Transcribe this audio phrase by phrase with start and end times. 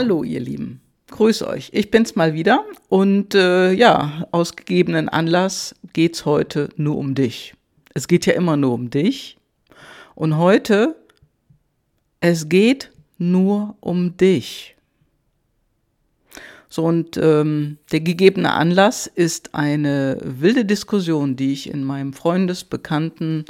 [0.00, 0.80] Hallo, ihr Lieben.
[1.08, 1.70] Grüß euch.
[1.72, 7.54] Ich bin's mal wieder und äh, ja, aus gegebenen Anlass geht's heute nur um dich.
[7.94, 9.38] Es geht ja immer nur um dich.
[10.14, 10.94] Und heute,
[12.20, 14.76] es geht nur um dich.
[16.68, 22.62] So, und ähm, der gegebene Anlass ist eine wilde Diskussion, die ich in meinem Freundes-,
[22.62, 23.46] Bekannten-,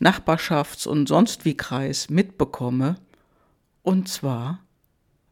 [0.00, 2.96] Nachbarschafts- und sonst wie Kreis mitbekomme.
[3.82, 4.60] Und zwar,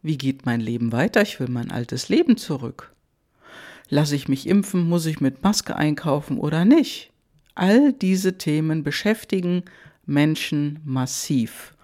[0.03, 1.23] wie geht mein Leben weiter?
[1.23, 2.93] Ich will mein altes Leben zurück.
[3.89, 4.89] Lasse ich mich impfen?
[4.89, 7.11] Muss ich mit Maske einkaufen oder nicht?
[7.55, 9.64] All diese Themen beschäftigen
[10.07, 11.75] Menschen massiv.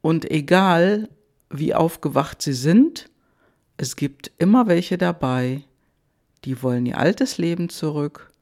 [0.00, 1.08] Und egal,
[1.50, 3.08] wie aufgewacht sie sind,
[3.76, 5.62] es gibt immer welche dabei,
[6.44, 8.32] die wollen ihr altes Leben zurück,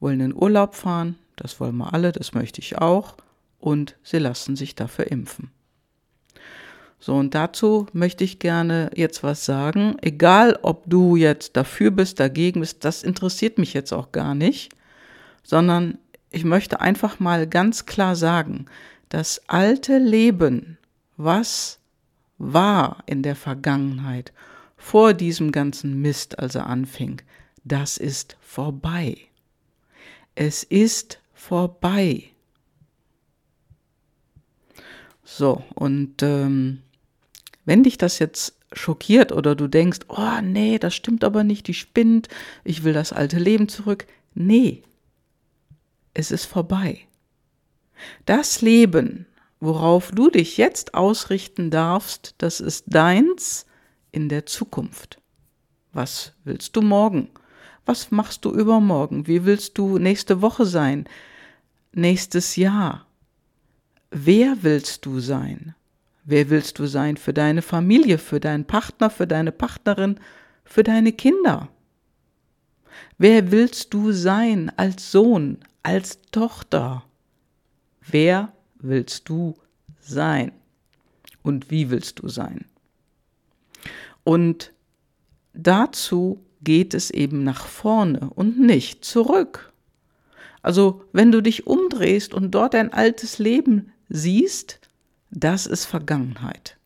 [0.00, 3.16] wollen in Urlaub fahren, das wollen wir alle, das möchte ich auch,
[3.58, 5.50] und sie lassen sich dafür impfen.
[7.04, 9.98] So, und dazu möchte ich gerne jetzt was sagen.
[10.00, 14.72] Egal, ob du jetzt dafür bist, dagegen bist, das interessiert mich jetzt auch gar nicht,
[15.42, 15.98] sondern
[16.30, 18.64] ich möchte einfach mal ganz klar sagen,
[19.10, 20.78] das alte Leben,
[21.18, 21.78] was
[22.38, 24.32] war in der Vergangenheit
[24.78, 27.20] vor diesem ganzen Mist, als er anfing,
[27.64, 29.18] das ist vorbei.
[30.34, 32.30] Es ist vorbei.
[35.22, 36.80] So, und ähm,
[37.64, 41.74] wenn dich das jetzt schockiert oder du denkst, oh nee, das stimmt aber nicht, die
[41.74, 42.28] spinnt,
[42.64, 44.06] ich will das alte Leben zurück.
[44.34, 44.82] Nee,
[46.12, 47.00] es ist vorbei.
[48.26, 49.26] Das Leben,
[49.60, 53.66] worauf du dich jetzt ausrichten darfst, das ist deins,
[54.14, 55.20] in der Zukunft.
[55.92, 57.30] Was willst du morgen?
[57.84, 59.26] Was machst du übermorgen?
[59.26, 61.08] Wie willst du nächste Woche sein?
[61.92, 63.06] Nächstes Jahr?
[64.10, 65.74] Wer willst du sein?
[66.24, 70.18] Wer willst du sein für deine Familie, für deinen Partner, für deine Partnerin,
[70.64, 71.68] für deine Kinder?
[73.18, 77.04] Wer willst du sein als Sohn, als Tochter?
[78.00, 79.54] Wer willst du
[80.00, 80.52] sein?
[81.42, 82.64] Und wie willst du sein?
[84.24, 84.72] Und
[85.52, 89.72] dazu geht es eben nach vorne und nicht zurück.
[90.62, 94.80] Also wenn du dich umdrehst und dort dein altes Leben siehst,
[95.34, 96.78] das ist Vergangenheit.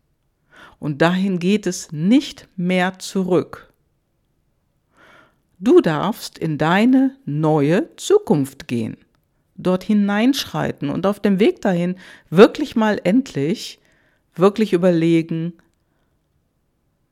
[0.79, 3.73] Und dahin geht es nicht mehr zurück.
[5.59, 8.97] Du darfst in deine neue Zukunft gehen,
[9.57, 11.97] dort hineinschreiten und auf dem Weg dahin
[12.31, 13.81] wirklich mal endlich
[14.37, 15.55] wirklich überlegen,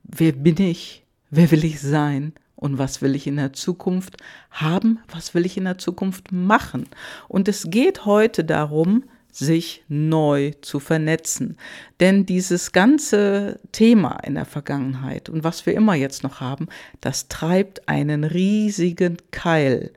[0.03, 4.17] wer bin ich, wer will ich sein und was will ich in der Zukunft
[4.49, 6.87] haben, was will ich in der Zukunft machen.
[7.27, 11.57] Und es geht heute darum, sich neu zu vernetzen.
[11.99, 16.67] Denn dieses ganze Thema in der Vergangenheit und was wir immer jetzt noch haben,
[17.01, 19.91] das treibt einen riesigen Keil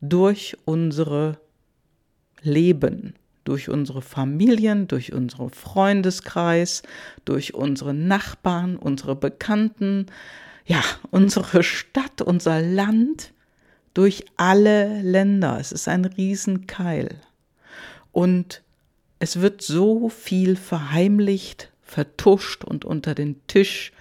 [0.00, 1.38] durch unsere
[2.42, 6.82] Leben durch unsere Familien, durch unseren Freundeskreis,
[7.24, 10.06] durch unsere Nachbarn, unsere Bekannten,
[10.64, 13.32] ja, unsere Stadt, unser Land,
[13.94, 15.58] durch alle Länder.
[15.60, 17.20] Es ist ein Riesenkeil.
[18.12, 18.62] Und
[19.22, 23.92] es wird so viel verheimlicht, vertuscht und unter den Tisch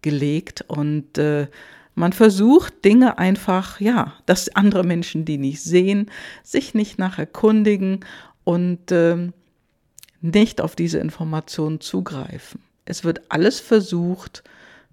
[0.00, 1.48] gelegt und äh,
[1.94, 6.10] man versucht Dinge einfach, ja, dass andere Menschen die nicht sehen,
[6.42, 8.06] sich nicht nach erkundigen
[8.44, 9.30] und äh,
[10.22, 12.62] nicht auf diese Informationen zugreifen.
[12.86, 14.44] Es wird alles versucht,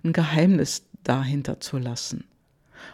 [0.03, 2.25] ein Geheimnis dahinter zu lassen.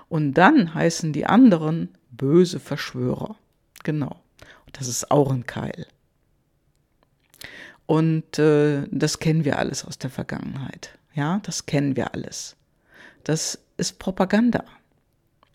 [0.10, 3.36] Und dann heißen die anderen böse Verschwörer.
[3.84, 4.22] Genau.
[4.68, 5.88] Und das ist auch ein Keil.
[7.85, 10.97] Und äh, das kennen wir alles aus der Vergangenheit.
[11.13, 12.55] Ja, das kennen wir alles.
[13.23, 14.63] Das ist Propaganda.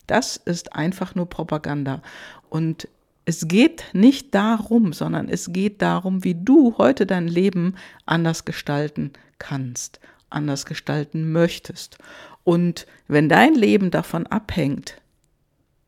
[0.07, 2.01] Das ist einfach nur Propaganda.
[2.49, 2.87] Und
[3.25, 7.75] es geht nicht darum, sondern es geht darum, wie du heute dein Leben
[8.05, 9.99] anders gestalten kannst,
[10.31, 11.99] anders gestalten möchtest.
[12.43, 14.99] Und wenn dein Leben davon abhängt,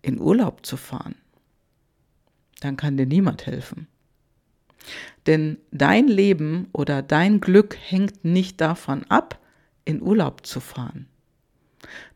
[0.03, 1.15] in Urlaub zu fahren,
[2.59, 3.87] dann kann dir niemand helfen.
[5.28, 9.39] Denn dein Leben oder dein Glück hängt nicht davon ab,
[9.86, 11.07] in Urlaub zu fahren.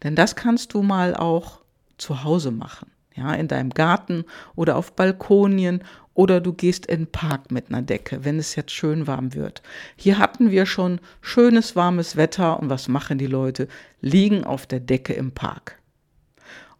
[0.03, 1.61] Denn das kannst du mal auch
[1.97, 4.25] zu Hause machen ja, in deinem Garten
[4.55, 5.83] oder auf Balkonien
[6.13, 9.61] oder du gehst in den Park mit einer Decke, wenn es jetzt schön warm wird.
[9.95, 13.67] Hier hatten wir schon schönes warmes Wetter und was machen die Leute?
[14.01, 15.79] Liegen auf der Decke im Park.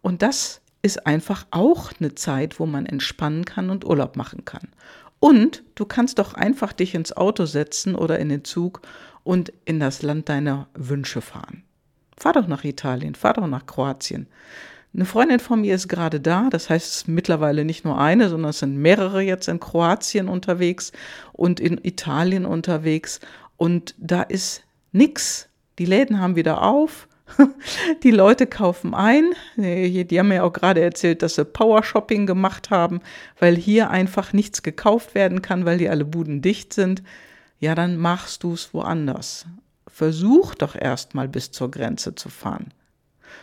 [0.00, 4.68] Und das ist einfach auch eine Zeit, wo man entspannen kann und Urlaub machen kann.
[5.26, 8.82] Und du kannst doch einfach dich ins Auto setzen oder in den Zug
[9.24, 11.64] und in das Land deiner Wünsche fahren.
[12.16, 14.28] Fahr doch nach Italien, fahr doch nach Kroatien.
[14.94, 18.28] Eine Freundin von mir ist gerade da, das heißt es ist mittlerweile nicht nur eine,
[18.28, 20.92] sondern es sind mehrere jetzt in Kroatien unterwegs
[21.32, 23.18] und in Italien unterwegs
[23.56, 24.62] und da ist
[24.92, 25.48] nix.
[25.80, 27.08] Die Läden haben wieder auf,
[28.02, 29.32] die Leute kaufen ein.
[29.56, 33.00] Die haben mir auch gerade erzählt, dass sie Power-Shopping gemacht haben,
[33.38, 37.02] weil hier einfach nichts gekauft werden kann, weil die alle Buden dicht sind.
[37.58, 39.46] Ja, dann machst du es woanders.
[39.88, 42.72] Versuch doch erstmal bis zur Grenze zu fahren.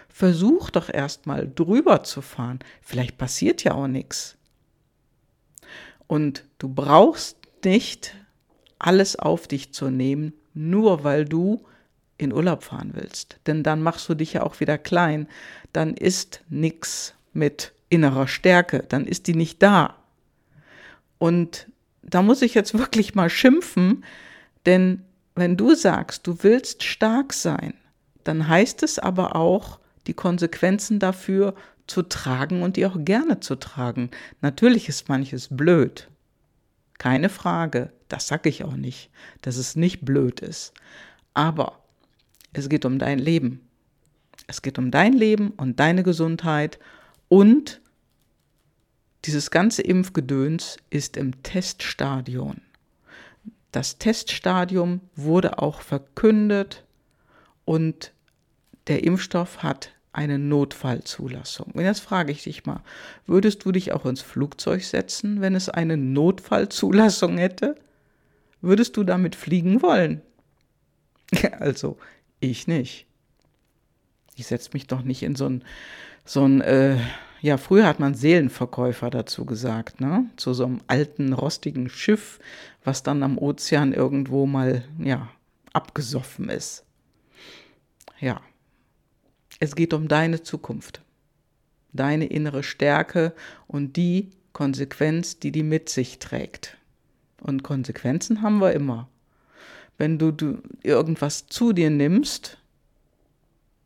[0.07, 2.59] Versuch doch erstmal drüber zu fahren.
[2.81, 4.37] Vielleicht passiert ja auch nichts.
[6.07, 8.15] Und du brauchst nicht
[8.77, 11.65] alles auf dich zu nehmen, nur weil du
[12.23, 13.37] in Urlaub fahren willst.
[13.47, 15.27] Denn dann machst du dich ja auch wieder klein.
[15.71, 18.83] Dann ist nichts mit innerer Stärke.
[18.87, 19.95] Dann ist die nicht da.
[21.19, 21.67] Und
[22.01, 24.03] da muss ich jetzt wirklich mal schimpfen,
[24.65, 25.03] denn
[25.35, 27.73] wenn du sagst, du willst stark sein,
[28.23, 31.55] dann heißt es aber auch, die Konsequenzen dafür
[31.87, 34.11] zu tragen und die auch gerne zu tragen.
[34.41, 36.09] Natürlich ist manches blöd.
[36.97, 37.91] Keine Frage.
[38.09, 39.09] Das sage ich auch nicht,
[39.41, 40.73] dass es nicht blöd ist.
[41.33, 41.82] Aber
[42.53, 43.61] es geht um dein Leben.
[44.47, 46.79] Es geht um dein Leben und deine Gesundheit
[47.29, 47.81] und
[49.25, 52.61] dieses ganze Impfgedöns ist im Teststadion.
[53.71, 56.83] Das Teststadium wurde auch verkündet
[57.65, 58.11] und
[58.87, 61.71] der Impfstoff hat eine Notfallzulassung.
[61.73, 62.81] Und jetzt frage ich dich mal,
[63.25, 67.75] würdest du dich auch ins Flugzeug setzen, wenn es eine Notfallzulassung hätte?
[68.61, 70.21] Würdest du damit fliegen wollen?
[71.59, 71.97] Also,
[72.51, 73.05] ich nicht.
[74.35, 75.63] Ich setze mich doch nicht in so ein,
[76.25, 76.97] so ein äh,
[77.43, 80.29] ja, früher hat man Seelenverkäufer dazu gesagt, ne?
[80.37, 82.39] Zu so einem alten, rostigen Schiff,
[82.85, 85.27] was dann am Ozean irgendwo mal, ja,
[85.73, 86.85] abgesoffen ist.
[88.21, 88.39] Ja.
[89.59, 91.01] Es geht um deine Zukunft,
[91.91, 93.33] deine innere Stärke
[93.67, 96.77] und die Konsequenz, die die mit sich trägt.
[97.41, 99.09] Und Konsequenzen haben wir immer.
[99.97, 102.57] Wenn du, du irgendwas zu dir nimmst,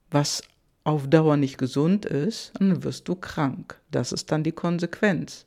[0.09, 0.41] was
[0.83, 3.79] auf Dauer nicht gesund ist, dann wirst du krank.
[3.91, 5.45] Das ist dann die Konsequenz.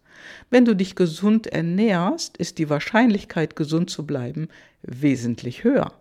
[0.51, 4.49] Wenn du dich gesund ernährst, ist die Wahrscheinlichkeit, gesund zu bleiben,
[4.83, 5.95] wesentlich höher.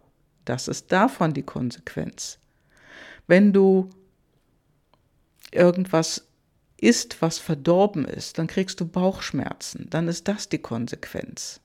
[0.43, 2.37] Das ist davon die Konsequenz.
[3.27, 3.89] Wenn du
[5.51, 6.27] irgendwas
[6.77, 9.87] isst, was verdorben ist, dann kriegst du Bauchschmerzen.
[9.89, 11.61] Dann ist das die Konsequenz.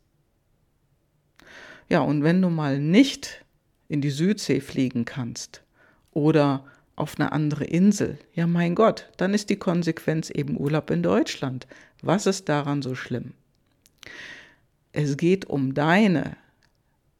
[1.89, 3.45] Ja, und wenn du mal nicht
[3.89, 5.63] in die Südsee fliegen kannst
[6.13, 6.65] oder
[6.97, 8.19] auf eine andere Insel.
[8.35, 11.67] Ja, mein Gott, dann ist die Konsequenz eben Urlaub in Deutschland.
[12.03, 13.33] Was ist daran so schlimm?
[14.93, 16.37] Es geht um deine,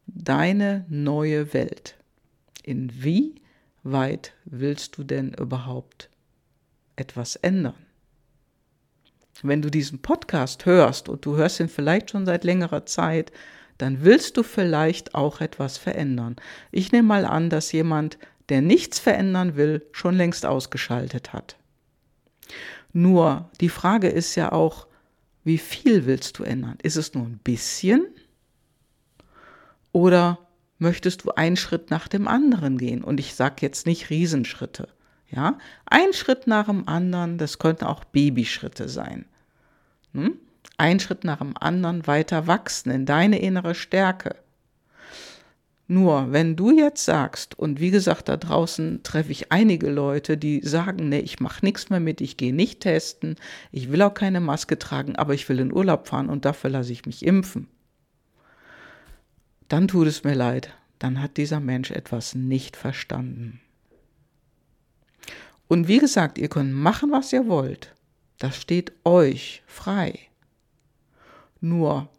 [0.07, 1.95] deine neue Welt.
[2.63, 6.09] Inwieweit willst du denn überhaupt
[6.95, 7.75] etwas ändern?
[9.43, 13.33] Wenn du diesen Podcast hörst und du hörst ihn vielleicht schon seit längerer Zeit,
[13.77, 16.35] dann willst du vielleicht auch etwas verändern.
[16.71, 18.17] Ich nehme mal an, dass jemand
[18.49, 21.55] der nichts verändern will, schon längst ausgeschaltet hat.
[22.93, 24.87] Nur die Frage ist ja auch,
[25.43, 26.77] wie viel willst du ändern?
[26.81, 28.05] Ist es nur ein bisschen?
[29.91, 30.39] Oder
[30.77, 33.03] möchtest du einen Schritt nach dem anderen gehen?
[33.03, 34.89] Und ich sage jetzt nicht Riesenschritte.
[35.29, 39.25] Ja, ein Schritt nach dem anderen, das könnten auch Babyschritte sein.
[40.13, 40.37] Hm?
[40.77, 44.35] Ein Schritt nach dem anderen weiter wachsen in deine innere Stärke.
[45.87, 50.61] Nur, wenn du jetzt sagst, und wie gesagt, da draußen treffe ich einige Leute, die
[50.61, 53.35] sagen, nee, ich mache nichts mehr mit, ich gehe nicht testen,
[53.71, 56.91] ich will auch keine Maske tragen, aber ich will in Urlaub fahren und dafür lasse
[56.91, 57.67] ich mich impfen.
[59.67, 63.61] Dann tut es mir leid, dann hat dieser Mensch etwas nicht verstanden.
[65.67, 67.93] Und wie gesagt, ihr könnt machen, was ihr wollt.
[68.39, 70.19] Das steht euch frei.
[71.65, 72.09] Nur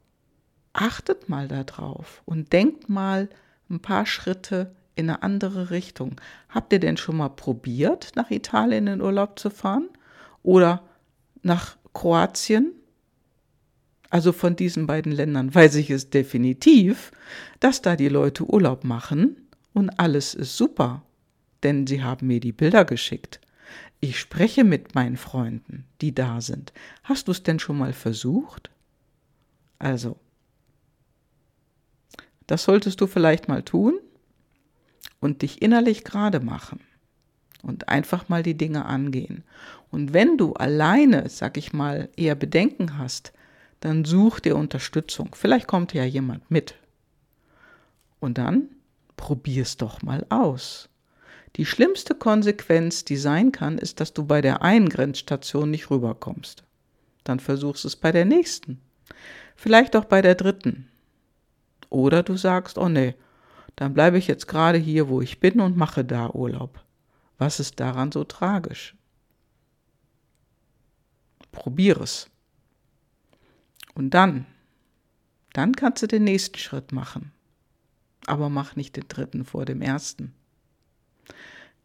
[0.72, 3.28] achtet mal darauf und denkt mal,
[3.70, 6.20] ein paar Schritte in eine andere Richtung.
[6.48, 9.88] Habt ihr denn schon mal probiert, nach Italien in Urlaub zu fahren?
[10.42, 10.82] Oder
[11.44, 12.72] nach Kroatien?
[14.10, 17.12] Also von diesen beiden Ländern weiß ich es definitiv,
[17.60, 21.04] dass da die Leute Urlaub machen und alles ist super,
[21.62, 23.40] denn sie haben mir die Bilder geschickt.
[24.00, 26.72] Ich spreche mit meinen Freunden, die da sind.
[27.04, 28.70] Hast du es denn schon mal versucht?
[29.78, 30.16] Also,
[32.46, 33.98] das solltest du vielleicht mal tun
[35.20, 36.80] und dich innerlich gerade machen
[37.62, 39.44] und einfach mal die Dinge angehen.
[39.90, 43.32] Und wenn du alleine, sag ich mal, eher Bedenken hast,
[43.80, 45.34] dann such dir Unterstützung.
[45.34, 46.74] Vielleicht kommt ja jemand mit.
[48.20, 48.68] Und dann
[49.16, 50.88] probier's doch mal aus.
[51.56, 56.64] Die schlimmste Konsequenz, die sein kann, ist, dass du bei der einen Grenzstation nicht rüberkommst.
[57.24, 58.80] Dann versuchst es bei der nächsten.
[59.56, 60.88] Vielleicht auch bei der dritten.
[61.88, 63.14] Oder du sagst, oh nee,
[63.74, 66.82] dann bleibe ich jetzt gerade hier, wo ich bin und mache da Urlaub.
[67.38, 68.94] Was ist daran so tragisch?
[71.52, 72.28] Probier es.
[73.94, 74.46] Und dann,
[75.52, 77.32] dann kannst du den nächsten Schritt machen.
[78.26, 80.34] Aber mach nicht den dritten vor dem ersten.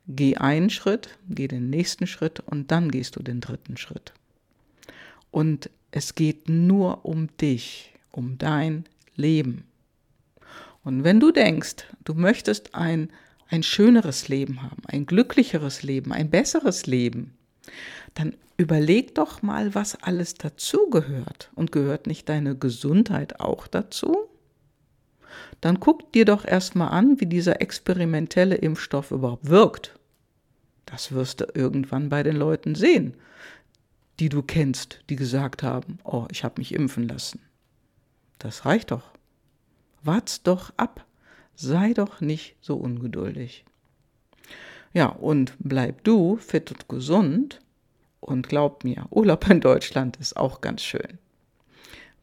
[0.08, 4.14] Geh einen Schritt, geh den nächsten Schritt und dann gehst du den dritten Schritt.
[5.30, 9.66] Und es geht nur um dich, um dein Leben.
[10.84, 13.12] Und wenn du denkst, du möchtest ein,
[13.50, 17.34] ein schöneres Leben haben, ein glücklicheres Leben, ein besseres Leben,
[18.16, 21.52] dann überleg doch mal, was alles dazugehört.
[21.56, 24.18] Und gehört nicht deine Gesundheit auch dazu?
[25.60, 30.00] Dann guck dir doch erstmal an, wie dieser experimentelle Impfstoff überhaupt wirkt.
[30.86, 33.14] Das wirst du irgendwann bei den Leuten sehen,
[34.20, 37.40] die du kennst, die gesagt haben, oh, ich habe mich impfen lassen.
[38.40, 39.12] Das reicht doch.
[40.04, 41.06] Wart's doch ab.
[41.56, 43.66] Sei doch nicht so ungeduldig.
[44.94, 47.60] Ja, und bleib du fit und gesund.
[48.20, 51.18] Und glaub mir, Urlaub in Deutschland ist auch ganz schön.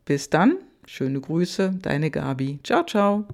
[0.04, 2.60] Bis dann, schöne Grüße, deine Gabi.
[2.62, 3.26] Ciao, ciao.